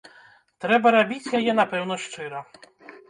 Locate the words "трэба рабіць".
0.63-1.33